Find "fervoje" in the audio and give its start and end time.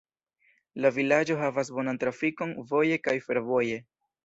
3.29-3.81